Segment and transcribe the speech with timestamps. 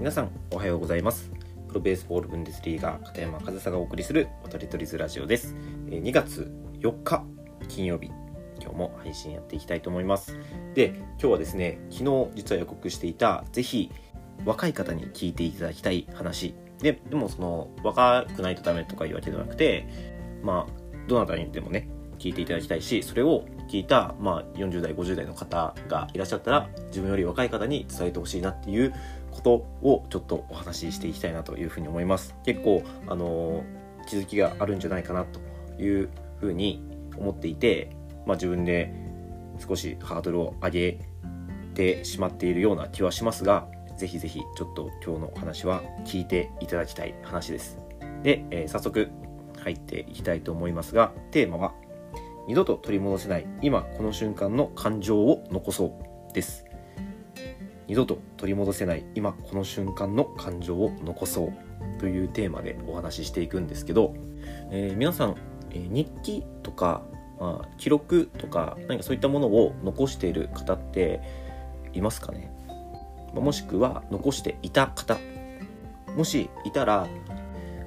[0.00, 1.30] 皆さんおはようございます。
[1.68, 5.54] プロベースボールブンデスリーガー片山和沙がお送りする渡り鳥ズラジオです。
[5.90, 7.22] 2月4日
[7.68, 8.06] 金曜日。
[8.62, 10.38] 今日も配信やっていきたいと思います。
[10.72, 13.90] で今日はですね昨日実は予告していたぜひ
[14.46, 16.54] 若い方に聞いていただきたい話。
[16.78, 19.86] ででもその若くないとダメとかいうわけではなくて
[20.42, 28.92] まあどなたにでもね聞いていただきたいしそれを聞いた、まあ、40代50代の方がいらっしゃったら自分より若い方に伝えてほしいなっていう
[29.30, 32.34] ことをちょっとお話ししていきたいなというふうに思います。
[32.44, 33.62] 結構あの
[34.08, 35.38] 気づきがあるんじゃないかなと
[35.80, 36.08] いう
[36.40, 36.82] ふうに
[37.16, 37.90] 思っていて、
[38.26, 38.92] まあ、自分で
[39.60, 40.98] 少しハードルを上げ
[41.74, 47.78] てしまっているような気はしますがぜひぜひちょっと今日のお話は聞いていただきたい話です。
[48.24, 49.10] で、えー、早速
[49.58, 51.74] 入っていきたいと思いますがテーマは
[52.50, 55.96] 二度と取り戻せない今この瞬間の感情を残そ
[56.30, 56.64] うです。
[57.86, 61.52] 二度と取り戻せない今この瞬間の感情を残そう。
[62.00, 64.16] というテーマでお話ししていくんですけど、
[64.72, 65.36] えー、皆さん、
[65.70, 67.02] えー、日記とか、
[67.38, 71.20] まあ、記録とか何かそういったものを残している方って
[71.92, 72.50] いますかね？
[73.32, 75.20] もしくは残していた方。
[76.16, 77.06] もしいたら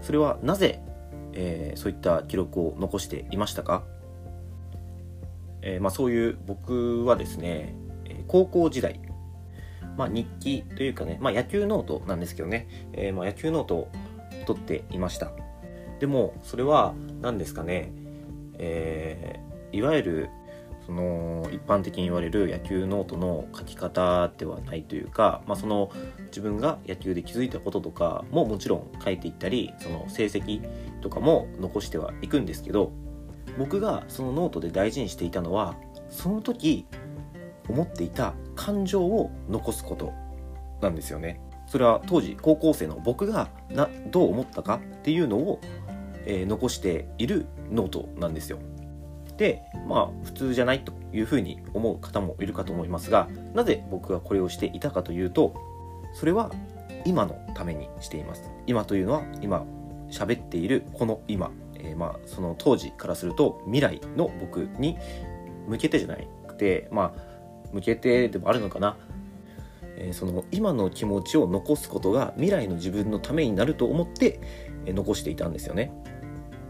[0.02, 0.80] それはなぜ、
[1.34, 3.84] えー、そういった記録を残していましたか？
[5.64, 7.76] えー、まあ、そういう僕はですね、
[8.06, 9.00] え高校時代、
[9.98, 13.92] まあ、日記というかね、まあ、野球ノートなんですけどね、えー、ま野球ノートを
[14.46, 15.32] 取っていました。
[16.00, 17.92] でもそれは何ですかね、
[18.58, 20.30] えー、いわゆる
[20.86, 25.92] その一般的に言われる野球ノートの書き方ではないというか、まあ、その
[26.26, 30.62] 自分が野球で気づいたこととかももちろん書いていったりその成績
[31.00, 32.92] とかも残してはいくんですけど
[33.58, 35.76] 僕がそのノートで大事にしていたのは
[36.10, 36.86] その時
[37.70, 40.14] 思っていた感情を残すこと
[40.82, 41.40] なんですよね。
[41.66, 45.60] それは当時高校生の僕がなどう思ったかっていうのを、
[46.26, 48.60] えー、残しているノートなんですよ。
[49.38, 55.56] でまあ普通じゃないというふうに思う方もいるかと思いますがなぜ僕がこれをしていたかというと
[56.14, 56.52] それは
[57.06, 58.50] 今のためにしています。
[58.68, 59.66] 今というのは今
[60.10, 61.52] 喋っているこの今。
[61.84, 64.98] えー、まあその当時からすると未来の僕に
[65.68, 66.18] 向けてじゃな
[66.48, 67.34] くてまあ
[67.72, 68.98] 向けてでもあるのかな、
[69.98, 74.40] えー、その今の気持ちを残すことが未来の自分のためになると思って、
[74.86, 75.92] え、残していたんですよね。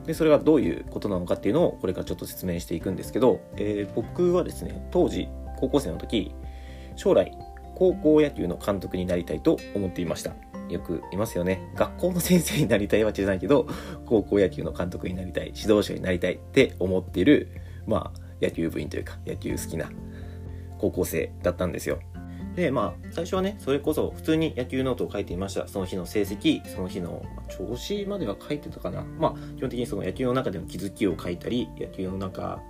[0.05, 6.33] でそれがどういうことなのかっていうのをこれからちょっと説明していくんですけど、え、僕はですね当時高校生の時
[6.95, 7.31] 将来
[7.75, 10.33] 高校野球の監督になりたいと思っていました。
[10.69, 11.71] よくいますよね。
[11.75, 13.67] 学校の先生になりたいわけじゃないけど、
[14.05, 17.49] 高校野球の監督になりたい、指導者になりたいって思ってる、
[17.85, 19.89] まあ、野球部員というか、野球好きな
[20.79, 21.99] 高校生だったんですよ。
[22.55, 25.67] で、まあ、最初はね、それこそ普通に野球ノートを書いていました。
[25.67, 29.03] その日の成績、その日の、ま、調子までは書いてたかな。
[29.03, 32.61] まあ、基本的にその野球の中での気づきを書いたり、野球の中、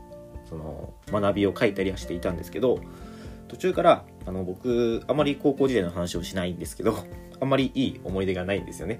[0.50, 2.80] その学びを書いたりはしていたんですけど、
[3.50, 6.98] 途中からあの僕あまり高校時代の話をしないんですけど
[7.40, 9.00] あんまりいい思い出がないんですよね。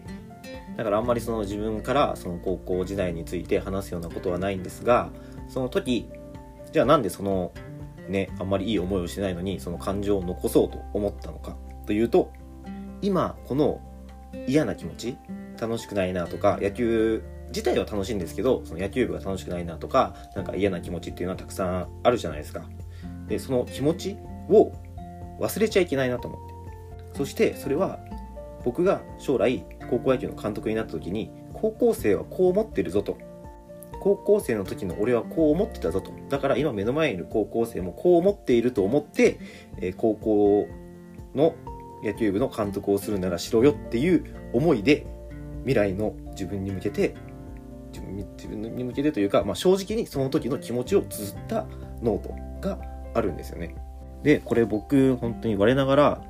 [0.78, 5.10] だからあんまりその自分からその高校時代について話すようなことはないんですが
[5.48, 6.10] その時
[6.72, 7.52] じゃあなんでその
[8.10, 11.56] ねあんまりいい思いをしないのにその感情を残そうと思ったのか
[11.86, 12.32] というと
[13.02, 13.82] 今この
[14.48, 15.18] 嫌な気持ち
[15.60, 22.64] 楽しくないなとか野球自体は楽しいんですけどその野球部が楽しくないなとかなんか嫌な気持ちっていうのはたくさんあるじゃないですか。
[23.28, 24.18] でその気持ち
[24.50, 24.74] を
[25.40, 26.54] 忘れちゃいけないなと思って。
[27.18, 28.00] そしてそれは
[28.64, 33.18] 僕が将来高校野球の監督になった時に高校生はこう思ってるぞと。
[34.00, 36.12] 高校生の時の俺はこう思ってたぞと。
[36.30, 39.40] だから今目の前にいる高校生もこう思っていると思って、
[39.78, 40.68] えー、高校
[41.36, 41.56] の
[42.04, 45.08] 野球部の監督をするならしろよっていう思いで
[45.62, 47.16] 未来の自分に向けて
[47.94, 51.66] 自分自分に向けてというか、まあ、正直にその時の気持ちを綴った
[52.02, 52.36] ノート
[52.68, 52.80] が
[53.14, 53.76] あるんですよね。
[54.24, 56.22] でこれ僕本当に我ながら、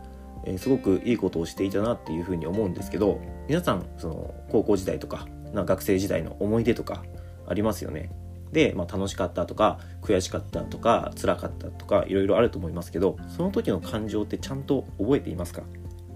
[0.46, 7.04] えー、すごくいいことをしていたなっていうふうに思うんですけど皆さんその高校時代とかな学生時代の思い出とか
[7.48, 8.10] ありますよね。
[8.52, 15.64] で、まあ、楽しかったとか悔しかったとか辛かったとかいろいろあると思いますけどその時の感情ってちゃんと覚えていますか？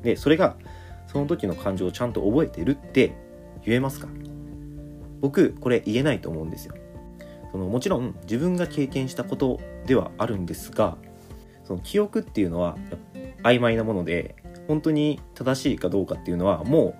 [0.03, 0.56] でそれが
[1.07, 3.15] その時の感情をちゃんと覚えてるって
[3.65, 4.07] 言えますか？
[5.19, 6.75] 僕これ言えないと思うんですよ。
[7.51, 10.97] そのもちろん自分が経験したことではあるんですが
[11.67, 12.77] その記憶っていうのは
[13.43, 14.37] 曖昧なもので
[14.69, 16.97] 本当に正しいかどうかっていうのはも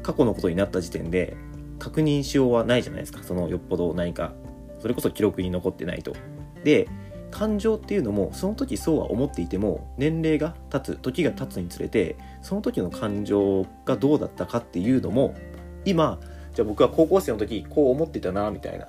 [0.00, 1.36] う過去のことになった時点で
[1.78, 4.32] 確認しようはないじゃないですかそのよっぽど何か
[4.80, 6.14] それこそ記録に残ってないと。
[6.64, 6.88] で
[7.30, 15.34] 感情っていうのもその時そうは思っていても年齢が経つ時が経つにつれてその時の感情がどうだったかっていうのも
[15.84, 16.18] 今
[16.54, 18.88] じゃあ僕は高校生の時こう思ってたなみたいな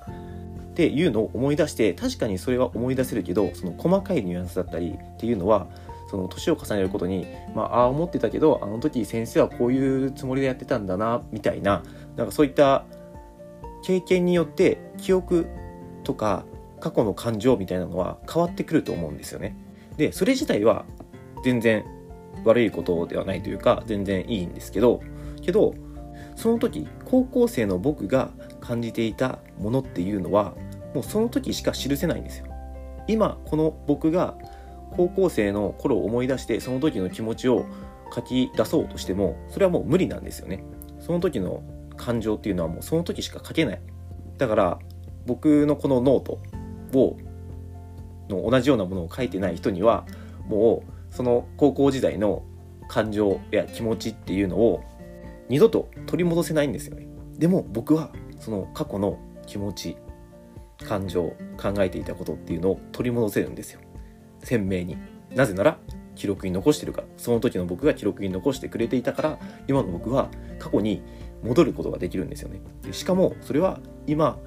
[0.70, 5.66] っていうのを思い出して確かにそれは思い出せるけどその細かいニュアンスだったりっていうのは
[6.10, 11.82] その年を重ねることに、まあ、あ思ってたけどあの時先生はこういうつもりでやってたんだなみたいな
[12.16, 12.84] なんかそういった
[13.84, 15.46] 経験によって記憶
[16.04, 16.44] とか
[16.80, 19.56] 過去の感情みたいなのは変わってくると思うんですよね。
[19.96, 20.84] でそれ自体は
[21.44, 21.84] 全然
[22.44, 25.00] 悪いことではないというか全然いいんですけど
[25.42, 25.74] けど
[26.36, 30.54] その時高校生の僕が感じていたものっていうのは
[30.94, 32.46] もうその時しか記せないんですよ。
[33.06, 34.36] 今この僕が
[34.92, 37.64] 高校生の頃を思い出してその時の気持ちを
[38.14, 40.64] 書き出そうとしてもそれはもう無理なんですよね。
[41.00, 41.62] その時の
[41.96, 43.80] 感情っていうのはもうその時しか書けない。
[44.38, 44.78] だから
[45.26, 46.38] 僕のこのノート
[46.94, 47.16] を
[48.30, 50.06] の同じようなものを書いてない人には
[50.46, 52.44] もうその高校時代の
[52.88, 54.82] 感情や気持ちっていうのを
[55.48, 57.08] 二度と取り戻せないんですよね
[57.38, 59.96] でも僕はその過去の気持ち
[60.84, 63.80] 感情考えていたことっていうのを取り戻せるんですよ。
[64.42, 64.96] 鮮明に。
[65.34, 65.78] なぜなら
[66.16, 67.06] 記録に残してるから。
[67.16, 69.38] その時の僕が記録に残してくれていたから
[69.68, 70.28] 今の僕は
[70.58, 71.02] 過去に
[71.44, 72.60] 戻ることができるんですよね。
[72.92, 74.38] しかもそれは今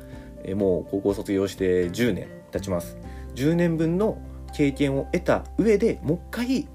[0.44, 2.98] えもう高校卒業して10年経ちます。
[3.36, 4.18] 10年分の
[4.54, 6.68] 経験を得た上でもう一回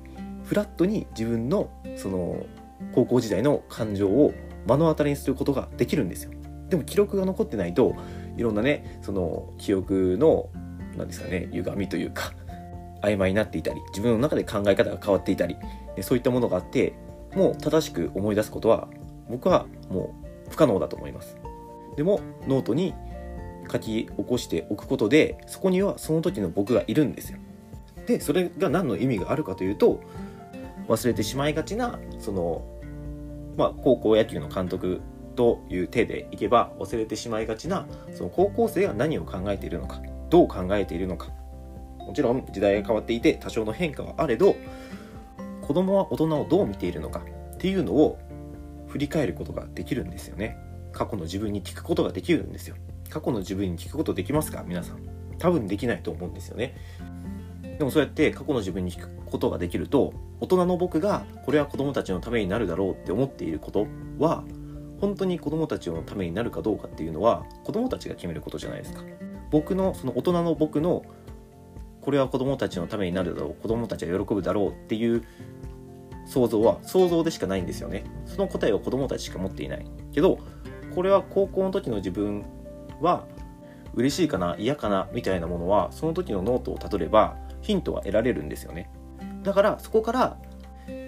[0.45, 2.47] フラットに自分のその
[2.95, 4.33] 高校時代の感情を
[4.67, 6.33] 目の当たりにすることができるんですよ。
[6.69, 7.95] でも記録が残ってないと
[8.37, 10.49] いろんなねその記憶の
[10.97, 12.33] 何ですかね歪みというか
[13.03, 15.57] 曖昧になっていたり自分の中で考え方が変わっていたり
[16.03, 16.95] そういったものがあって
[17.35, 18.89] もう正しく思い出すことは
[19.29, 20.15] 僕はも
[20.47, 21.37] う不可能だと思います
[21.97, 22.95] でもノートに
[23.71, 27.39] 書き起こしておくことでそこにはその時の僕がいるんですよ。
[28.07, 30.01] でそれが何の意味があるかというと
[30.89, 32.65] 忘れてしまいがちなその、
[33.57, 35.03] まあ、高校野球の監督
[35.39, 41.29] という手でいけば忘れてしまいがちなその高校生が何を考えているのかどう考えているのか
[42.01, 44.57] もちろん時代が変わっていて多少の変化はあれど
[45.63, 47.23] 子供は大人をどう見ているのか
[47.55, 48.19] っていうのを
[48.89, 50.59] 振り返ることができるんですよね。
[50.93, 52.75] 過去の自分に聞くことができるんですよ。
[53.11, 54.99] 過去の自分に聞くことできますか皆さん。
[55.39, 56.75] 多分できないと思うんですよね。
[57.79, 63.87] でもそうやって過去の自分に聞くことができると大人の僕がこれは子供たちのためになるだろうって思っていること
[64.19, 64.43] は
[65.01, 69.03] 本当に子供たちのためになるかどうかっていうのは子供たちが決めることじゃないですか。
[69.51, 71.05] 僕のその大人の僕の
[72.01, 75.25] これは子供たちのためになるだろう子供たちが喜ぶだろうっていう
[76.27, 78.05] 想像は想像でしかないんですよね。
[78.27, 79.87] その答えは子供たちしか持っていない。
[80.13, 80.39] けど
[80.95, 82.45] これは高校の時の自分
[83.01, 83.27] は
[83.95, 88.91] 嬉しいかな嫌かなみたいなものはその時のノートをたどればヒントは得られるんですよね。
[89.43, 90.39] だからそこから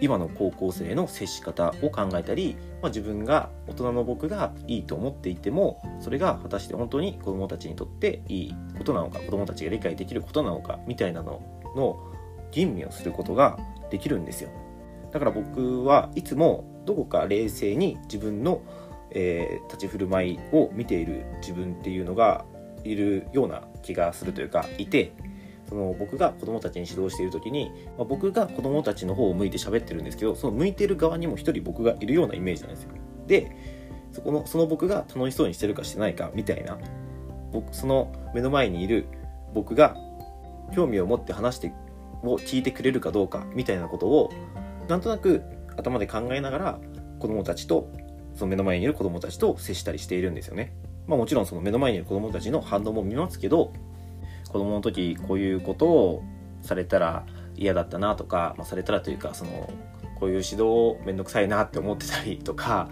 [0.01, 11.43] 今の高校生の接し方を考えたり、まあ、自分が大人の僕がいいと思っていてもそれが果たして本当に子どもたちにとっていいことなのか子どもたちが理解できることなのかみたいなの
[11.77, 11.99] の
[12.53, 13.59] 吟味をすることが
[13.91, 14.51] できるんですよ。
[15.13, 18.63] だから僕はいつもどこか冷静に自分の
[19.13, 22.45] えー、立ち振る舞いを見ている自分っていうのが
[22.85, 25.13] いるような気がするというかいて
[25.71, 32.91] その僕が子供たちに指導している時に、まあ、僕が子供たちの方を向いて喋ってるんですけどその向いてる側にも一人僕がいるようなイメージなんですよ。
[33.29, 33.57] で
[34.13, 36.77] そこのその僕が楽しそうにしてるかしてないかみたいな
[37.53, 39.07] 僕その目の前にいる
[39.55, 39.97] 僕が
[40.75, 41.73] 興味を持って話して
[42.25, 44.31] を聞いてくれるかどうかみたいなことを
[44.89, 45.43] なんとなく
[45.77, 46.81] 頭で考えながら
[47.21, 47.89] 子供たちと
[48.35, 50.75] その目の前にいる子供たちと接したりしているんですよね。
[51.07, 53.73] まあもちろんその目の前にいる子供たちの反応も見ますけど、
[54.51, 56.25] 子供の時こういうことを
[56.63, 57.25] されたら
[57.57, 59.73] 嫌だったなとか、まあ、されたらというか、その、
[60.19, 62.89] こういう指導めんどくさいなって思ってたりとか、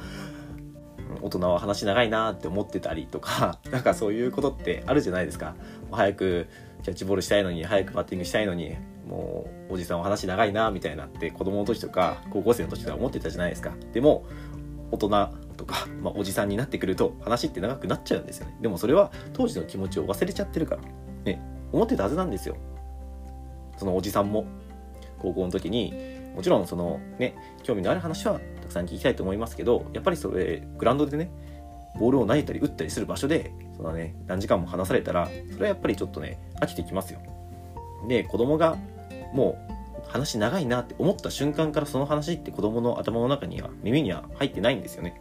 [1.22, 5.54] 大人は話長いなって思ってたりとか、 なんかそういうことってあるじゃないですか。
[5.90, 6.46] 早く
[6.82, 13.72] キャッチボールしたいのに、早くバッティングしたいのに、もうおじさんは話長いなみたいなって子供の時とか高校生の時とか思ってたじゃないですか。
[13.92, 14.26] でも、
[14.90, 15.08] 大人
[15.56, 20.82] とか、まあ、おじさんになってくると話って長くなっちゃうんですよねでもそれは当時の気持ちを忘れちゃってるから
[21.24, 21.40] ね
[21.72, 22.56] 思ってたはずなんですよ。
[23.76, 24.46] そのおじさんも。
[25.20, 25.92] 高校の時に
[26.34, 31.30] もちろんそのね興味のある話はたくさん聞きたいと思いますけどやっぱりそれグラウンドでね
[31.98, 37.20] ボールを投げたり打ったりする場所でそのね何時間も話されたらそれはやっぱりちょっとね飽きてきますよ。
[38.06, 38.76] で子供が
[39.34, 45.20] もう話長いなって思った瞬間からその話って子供の頭の中には耳には入ってないんですよね。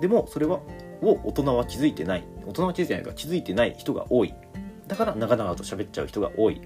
[0.00, 0.60] でもそれは
[1.00, 2.24] を大人は気づいてない。
[2.44, 4.34] 大人は気づいてないか気づいてない人が多い。
[4.88, 6.60] だから長々と喋っちゃう人が多い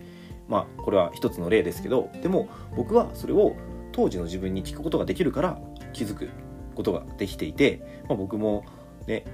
[0.49, 3.55] まあこれは一つの例ですけどでも僕はそれを
[3.93, 5.59] 当時の自分に聞くことができるから
[5.93, 6.31] 気づく
[6.75, 8.65] ことができていて、まあ、僕も
[9.07, 9.25] ね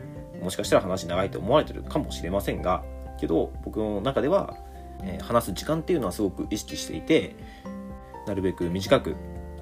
[0.42, 2.85] もしかしたら話長いと思われてるかもしれませんが
[3.21, 4.57] けど僕の中では、
[5.02, 7.37] えー、話す時間っていうのはすごく意識していて
[8.26, 9.16] なるべく短く、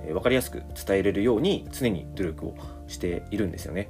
[0.05, 2.55] えー、分かりやすく伝えれるように常に努力を
[2.87, 3.89] しているんですよね。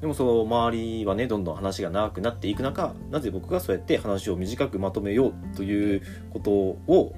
[0.00, 6.02] でもその周りはねどんどん話が長くなっていく中なぜ僕がそうやって話を短くまとめようという
[6.32, 7.14] ことを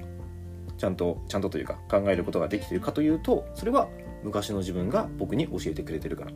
[0.77, 3.87] ちゃんとちゃんとというか考えることができているかというとそれは
[4.23, 6.31] 昔の自分が僕に教えてくれてるから。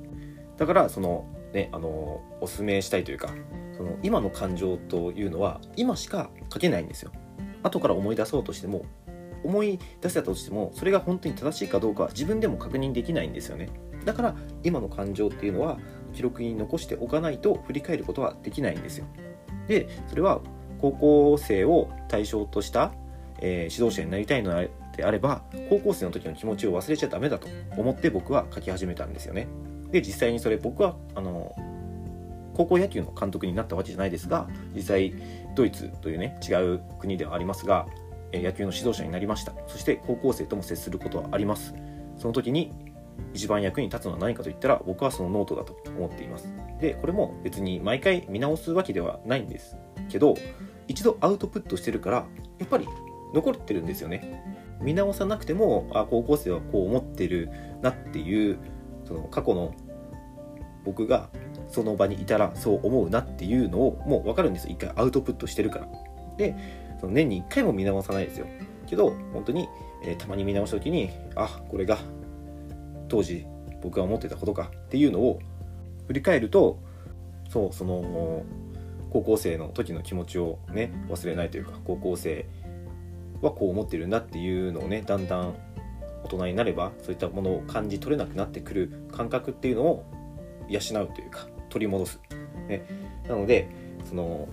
[0.58, 3.30] だからそのねあのおすすめしたいというか
[3.76, 7.12] その今の感情というのは今しか書けないんですよ。
[7.64, 8.86] 後から思い出そうとしても
[9.44, 13.70] 思い出せたとしてもそれが本当に正しいかどうかは自分でも確認できないんですよね。
[14.06, 15.78] だから今の感情っていうのは
[16.18, 19.06] 記録に残しておかないと振り返ることはできないんですよ。
[19.68, 20.42] でそれは
[20.80, 22.92] 高校生を対象とした、
[23.40, 24.52] えー、指導者になりたいの
[24.96, 27.48] であれば高校生の時の気持ちを忘れちゃダメだと
[27.78, 29.48] 思って僕は書き始めたんですよね。
[29.92, 31.56] で実際にそれ僕はあの
[32.56, 35.14] 高校野球の監督になったわけじゃないですが実際
[35.56, 37.86] ドイツというね違う国ではありますが
[38.34, 39.54] 野球の指導者になりました。
[39.68, 41.76] そして高校生とも接することはあります。
[42.18, 42.74] その時に
[43.34, 46.52] 一番役に立つのは何かといったら僕はそのノートだと思っています。
[46.80, 49.78] でこれも別に毎回見直すわけではないんです。
[50.10, 50.36] けど
[50.88, 52.26] 一度アウトプットしてるから
[52.60, 52.88] やっぱり
[53.34, 54.58] 残ってるんですよね。
[54.82, 57.50] 見直さなくてもあ高校生はこう思ってる
[57.82, 58.60] なっていう
[59.06, 59.74] その過去の
[60.86, 61.30] 僕が
[61.68, 64.72] その場にいたらそう思うなっていうのをもう分かるんですよ。
[64.72, 65.88] 一回アウトプットしてるから。
[66.38, 66.56] で
[67.00, 68.48] その年に1回も見直さないですよ。
[68.86, 69.68] けど本当に、
[70.04, 71.98] えー、たまに見直した時にあこれが
[73.08, 73.46] 当時
[73.82, 75.40] 僕が思ってたことかっていうのを
[76.08, 76.80] 振り返ると
[77.50, 78.44] そうその
[79.10, 82.46] 高校生の時の気持ちをね忘れないというか高校生
[83.42, 85.56] はこう思ってるんだっていうのをねだんだん
[86.24, 90.06] 大人になればそういったものを感じ取れなくなってくる感覚っていうのを
[90.68, 92.20] 養うというか取り戻す、
[92.68, 92.86] ね、
[93.28, 93.70] なので
[94.10, 94.48] その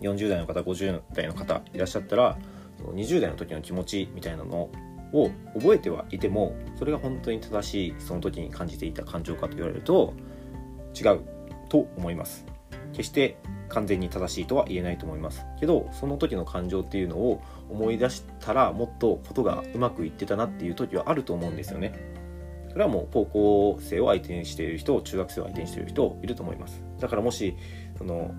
[0.00, 2.38] 40代の方50代の方いらっしゃったら
[2.82, 4.72] 20代の時の気持ちみたいなのを
[5.12, 10.14] を覚えてはいてもそれが本当に正しいその時に感じていた感情かと言われると
[10.94, 11.20] 違う
[11.68, 12.44] と思います。
[12.92, 13.36] 決して
[13.68, 15.46] 完全に正しいとは言えないと思います。
[15.58, 21.92] けどその時の感情っていうのを思い出したらもっとことがうまくいってたなっていう時はあると思うんですよね。
[22.68, 26.82] それはもう高校生を相手にしている人中学生を相手にしている人いると思います。
[26.98, 27.56] だからもし
[27.96, 28.34] その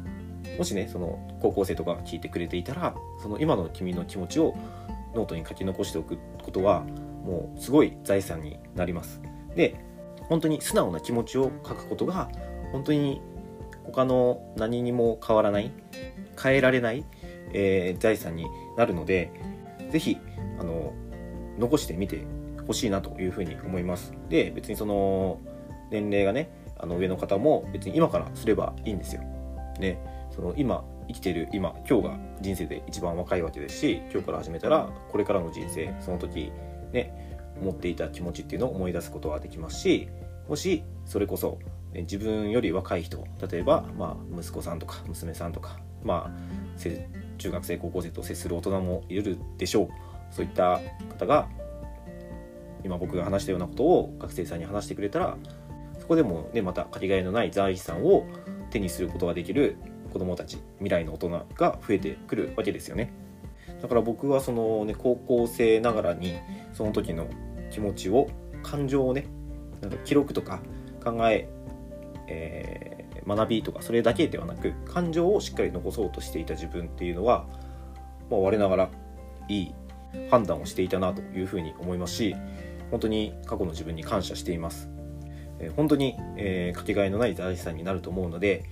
[0.58, 4.56] もしねその高校生とか聞いてくれていたらその今の君の気持ちを
[5.16, 6.82] ノートに書き残しておくことは
[7.24, 9.22] もうすごい財産になります。
[9.56, 9.76] で
[10.30, 12.30] 本当に素直な気持ちを書くことが
[12.72, 13.22] 本当に
[13.84, 15.72] 他の何にも変わらない
[16.42, 17.06] 変えられない、
[17.54, 18.46] えー、財産に
[18.78, 19.32] なるので
[19.92, 20.18] 是非
[20.60, 20.94] あの
[21.58, 22.26] 残してみて
[22.66, 24.14] ほしいなというふうに思います。
[24.30, 25.40] で別にその
[25.90, 29.22] 年齢がねあの上の方も別に今からすればいいんですよ。
[29.80, 30.00] ね
[30.32, 36.52] その今生きてる今今日が人生で一番若いわけですし今日から始めたらこれからの人生その時
[36.94, 40.10] ね思っていた気持ちっていうのを思い出すことはできますし
[40.48, 41.60] もしそれこそ、
[41.94, 46.80] ね、自分より若い人例えば、まあ、息子さんとか娘さんとか、まあ、
[47.38, 49.90] 中学生高校生と接する大人もいるでしょう。
[50.32, 51.50] そういった方が
[52.84, 55.38] 今僕が話したようなことを学生さんに話してくれたら
[56.00, 58.26] そこでもねまたかけがえのない財産を
[58.72, 59.78] 手にすることができる
[60.12, 63.12] 子どもたち未来の大人が増えてくるわけですよね。
[63.82, 66.36] だから僕はそのね高校生ながらに
[66.74, 67.28] その時の
[67.72, 68.28] 気持ちを
[68.62, 69.26] 感情をね
[69.82, 70.60] なんか記録とか
[71.04, 71.50] 考え
[72.28, 77.46] えー、学びとかそれだけではなく感情をしっかり残そうとしていた自分っていうのは、
[78.30, 78.90] まあ、我ながら
[79.50, 79.76] いい
[80.30, 82.36] 判断をしていたなというふうに思いますし
[82.90, 84.90] 本当に過去の自分に感謝しています、
[85.60, 88.64] えー、本当に、えー、かけがえのない財産になると思うので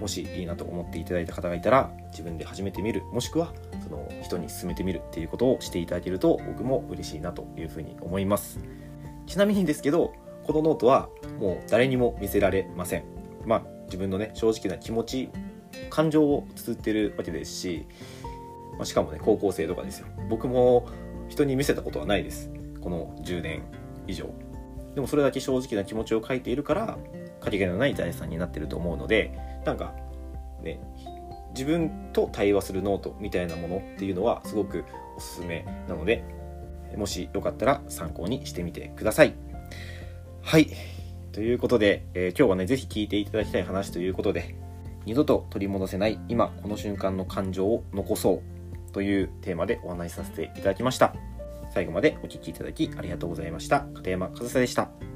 [0.00, 3.52] もしいいなと思っていただいた方がいたら自分で始めてみるもしくは
[3.82, 8.60] その人に勧めてみるっていうことをしていただけると僕も嬉しいなというふうに思います。
[9.26, 10.14] ちなみにですけど
[10.44, 13.04] このノートはもう誰にも見せられません。
[13.44, 15.30] まあ自分のね正直な気持ち
[15.90, 17.86] 感情を綴ってるわけですし、
[18.76, 20.06] まあ、しかもね高校生とかですよ。
[20.28, 20.86] 僕も
[21.28, 22.50] 人に見せたことはないです。
[22.80, 23.62] この10年
[24.06, 24.30] 以上。
[24.94, 26.98] でもそれだけ正直な気持ちを書いているから
[27.40, 29.92] かけがえのない財産になってると思うのでなんか
[30.62, 30.80] ね
[31.50, 34.84] 自分と対話するノートみたいなものっていうのはすごく
[35.16, 36.24] おすすめなので
[36.96, 39.34] もしよかったら参考にしてみてください
[40.42, 40.68] はい
[41.32, 44.56] ということで、えー、今日はね是非聞いていただきたい話ということで
[45.04, 51.14] 二度と取り戻せない今この瞬間の感情を残そうというテーマでお話しさせていただきました。
[51.70, 53.86] 最後までお聴きいただきありがとうございました。
[53.94, 55.07] 片山和沙でした。